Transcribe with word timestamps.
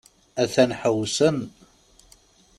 A-t-an 0.41 0.71
ḥewsen. 0.79 1.37